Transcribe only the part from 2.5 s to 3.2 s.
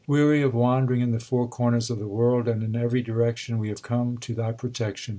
in every